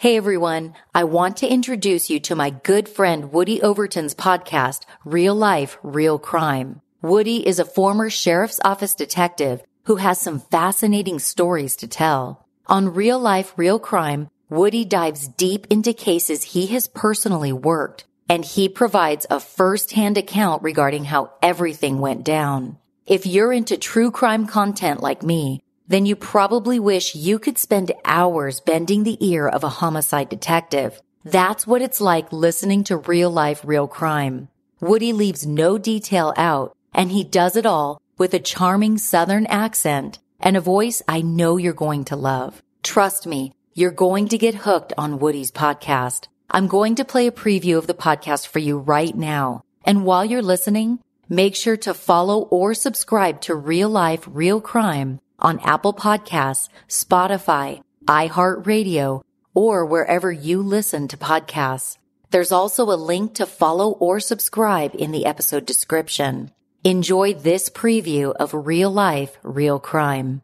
[0.00, 5.34] Hey everyone, I want to introduce you to my good friend Woody Overton's podcast, Real
[5.34, 6.82] Life, Real Crime.
[7.02, 12.46] Woody is a former sheriff's office detective who has some fascinating stories to tell.
[12.66, 18.44] On Real Life, Real Crime, Woody dives deep into cases he has personally worked, and
[18.44, 22.78] he provides a first-hand account regarding how everything went down.
[23.04, 27.92] If you're into true crime content like me, then you probably wish you could spend
[28.04, 31.00] hours bending the ear of a homicide detective.
[31.24, 34.48] That's what it's like listening to real life, real crime.
[34.80, 40.18] Woody leaves no detail out, and he does it all with a charming southern accent
[40.40, 42.62] and a voice I know you're going to love.
[42.82, 46.28] Trust me, you're going to get hooked on Woody's podcast.
[46.50, 49.62] I'm going to play a preview of the podcast for you right now.
[49.84, 55.20] And while you're listening, make sure to follow or subscribe to Real Life, Real Crime
[55.38, 59.22] on Apple Podcasts, Spotify, iHeartRadio,
[59.54, 61.98] or wherever you listen to podcasts.
[62.30, 66.50] There's also a link to follow or subscribe in the episode description.
[66.84, 70.42] Enjoy this preview of Real Life, Real Crime.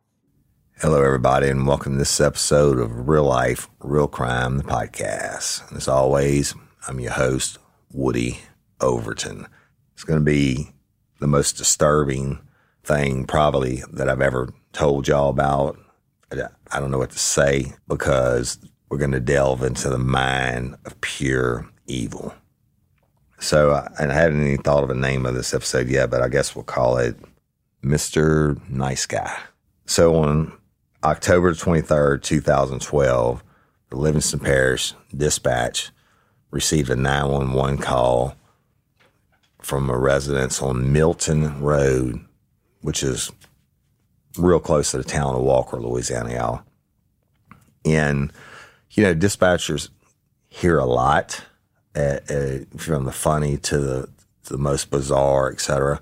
[0.81, 5.69] Hello, everybody, and welcome to this episode of Real Life, Real Crime, the podcast.
[5.69, 6.55] And as always,
[6.89, 7.59] I'm your host,
[7.93, 8.41] Woody
[8.81, 9.47] Overton.
[9.93, 10.73] It's going to be
[11.21, 12.41] the most disturbing
[12.85, 15.79] thing, probably, that I've ever told y'all about.
[16.33, 21.01] I don't know what to say because we're going to delve into the mind of
[21.01, 22.35] pure evil.
[23.39, 26.23] So, uh, and I hadn't even thought of a name of this episode yet, but
[26.23, 27.17] I guess we'll call it
[27.83, 28.59] Mr.
[28.69, 29.37] Nice Guy.
[29.87, 30.53] So, on
[31.03, 33.45] October 23rd, 2012,
[33.91, 35.91] the Livingston Parish Dispatch
[36.51, 38.35] received a 911 call
[39.61, 42.25] from a residence on Milton Road,
[42.85, 43.33] which is
[44.37, 46.63] real close to the town of Walker, Louisiana, y'all.
[47.83, 48.31] And,
[48.91, 49.89] you know, dispatchers
[50.51, 51.43] hear a lot,
[51.97, 54.09] uh, uh, from the funny to the,
[54.45, 55.99] the most bizarre, et cetera.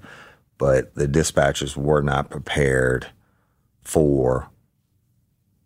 [0.59, 3.07] But the dispatchers were not prepared
[3.83, 4.51] for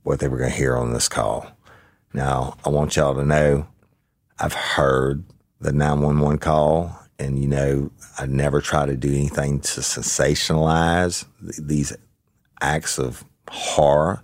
[0.03, 1.51] what they were going to hear on this call.
[2.13, 3.67] Now, I want y'all to know
[4.39, 5.25] I've heard
[5.63, 11.97] the 911 call, and you know, I never try to do anything to sensationalize these
[12.61, 14.23] acts of horror,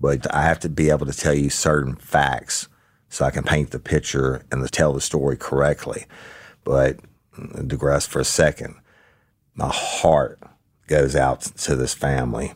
[0.00, 2.68] but I have to be able to tell you certain facts
[3.08, 6.06] so I can paint the picture and tell the story correctly.
[6.64, 6.98] But
[7.38, 8.74] I digress for a second.
[9.54, 10.40] My heart
[10.88, 12.54] goes out to this family,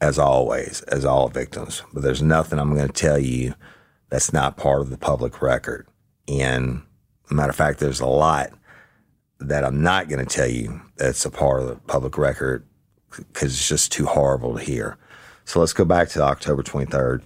[0.00, 1.82] as always, as all victims.
[1.92, 3.54] But there's nothing I'm going to tell you
[4.08, 5.88] that's not part of the public record.
[6.28, 6.82] And
[7.30, 8.52] matter of fact, there's a lot
[9.48, 12.66] that I'm not going to tell you that's a part of the public record
[13.10, 14.96] because it's just too horrible to hear.
[15.44, 17.22] So let's go back to October 23rd,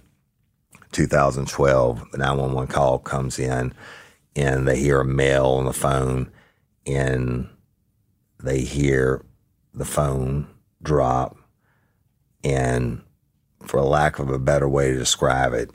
[0.91, 2.11] 2012.
[2.11, 3.73] The 911 call comes in
[4.35, 6.31] and they hear a male on the phone
[6.85, 7.49] and
[8.43, 9.23] they hear
[9.73, 10.47] the phone
[10.81, 11.37] drop.
[12.43, 13.01] And
[13.63, 15.71] for lack of a better way to describe it,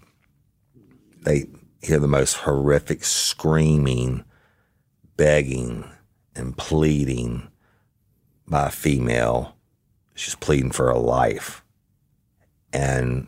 [1.22, 1.46] they
[1.82, 4.24] hear the most horrific screaming,
[5.16, 5.84] begging,
[6.34, 7.48] and pleading
[8.46, 9.56] by a female
[10.14, 11.64] she's pleading for her life.
[12.72, 13.26] And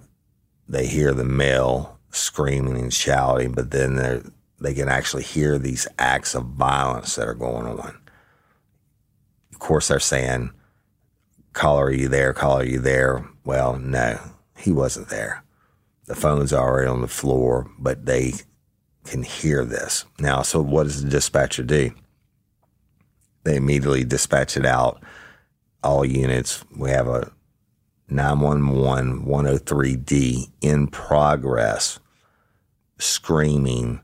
[0.69, 6.35] they hear the male screaming and shouting, but then they can actually hear these acts
[6.35, 7.99] of violence that are going on.
[9.53, 10.53] Of course, they're saying,
[11.53, 12.33] Caller, are you there?
[12.33, 13.29] Caller, are you there?
[13.45, 14.19] Well, no,
[14.57, 15.45] he wasn't there.
[16.07, 18.35] The phone's already on the floor, but they
[19.05, 20.05] can hear this.
[20.19, 21.93] Now, so what does the dispatcher do?
[23.45, 25.03] They immediately dispatch it out
[25.83, 26.65] all units.
[26.75, 27.31] We have a
[28.09, 32.01] 911 103D in progress
[32.99, 34.01] screaming.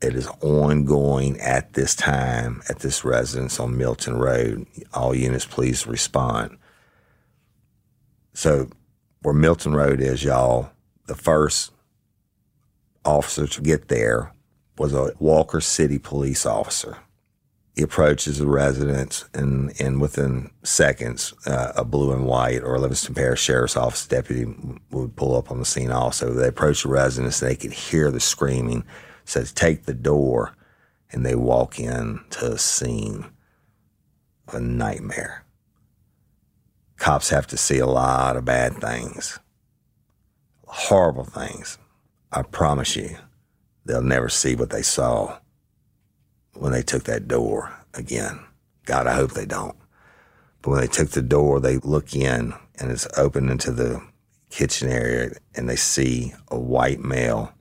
[0.00, 4.66] It is ongoing at this time at this residence on Milton Road.
[4.94, 6.56] All units, please respond.
[8.34, 8.68] So,
[9.22, 10.70] where Milton Road is, y'all,
[11.06, 11.72] the first
[13.04, 14.32] officer to get there
[14.76, 16.98] was a Walker City police officer.
[17.76, 23.14] He approaches the residence, and, and within seconds, uh, a blue and white or Livingston
[23.14, 24.46] Parish Sheriff's Office deputy
[24.90, 26.32] would pull up on the scene also.
[26.32, 28.82] They approach the residence, they could hear the screaming.
[29.26, 30.56] Says, take the door,
[31.12, 33.26] and they walk in to a scene
[34.48, 35.44] of a nightmare.
[36.96, 39.38] Cops have to see a lot of bad things,
[40.66, 41.76] horrible things.
[42.32, 43.16] I promise you,
[43.84, 45.40] they'll never see what they saw
[46.58, 48.40] when they took that door again.
[48.84, 49.76] God, I hope they don't.
[50.62, 54.02] But when they took the door, they look in and it's open into the
[54.50, 57.52] kitchen area and they see a white male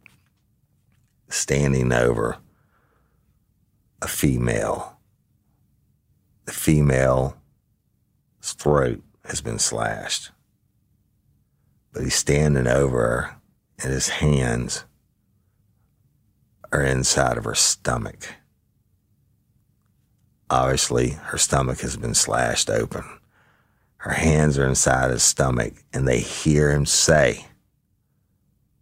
[1.29, 2.37] standing over
[4.01, 4.97] a female.
[6.45, 7.33] The female's
[8.43, 10.31] throat has been slashed,
[11.91, 13.35] but he's standing over her,
[13.81, 14.85] and his hands
[16.71, 18.27] are inside of her stomach.
[20.49, 23.03] Obviously, her stomach has been slashed open.
[23.97, 27.47] Her hands are inside his stomach, and they hear him say,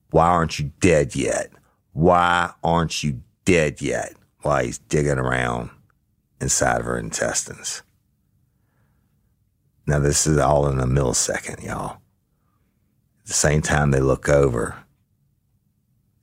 [0.10, 1.51] Why aren't you dead yet?
[1.94, 4.15] Why aren't you dead yet?
[4.42, 5.69] While he's digging around
[6.42, 7.83] inside of her intestines.
[9.88, 11.98] Now, this is all in a millisecond, y'all.
[13.21, 14.83] At the same time, they look over,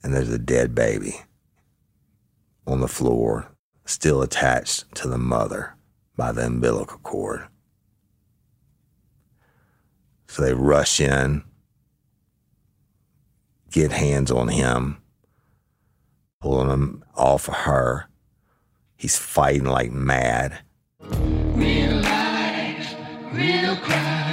[0.03, 1.23] and there's a dead baby
[2.67, 3.51] on the floor,
[3.91, 5.75] still attached to the mother
[6.17, 7.47] by the umbilical cord.
[10.29, 11.43] So they rush in,
[13.71, 14.99] get hands on him,
[16.41, 18.09] pulling him off of her.
[18.97, 20.61] He's fighting like mad.
[21.01, 22.95] Real life,
[23.33, 24.30] real crime.